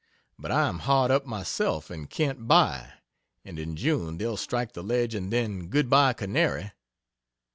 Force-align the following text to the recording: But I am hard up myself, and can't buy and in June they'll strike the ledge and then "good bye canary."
But 0.39 0.51
I 0.51 0.67
am 0.67 0.79
hard 0.79 1.11
up 1.11 1.27
myself, 1.27 1.91
and 1.91 2.09
can't 2.09 2.47
buy 2.47 2.93
and 3.45 3.59
in 3.59 3.75
June 3.75 4.17
they'll 4.17 4.35
strike 4.35 4.73
the 4.73 4.81
ledge 4.81 5.13
and 5.13 5.31
then 5.31 5.67
"good 5.67 5.91
bye 5.91 6.13
canary." 6.13 6.71